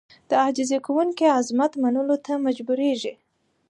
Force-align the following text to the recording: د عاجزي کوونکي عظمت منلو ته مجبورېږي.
د 0.29 0.31
عاجزي 0.43 0.77
کوونکي 0.85 1.25
عظمت 1.37 1.71
منلو 1.83 2.15
ته 2.25 2.33
مجبورېږي. 2.45 3.13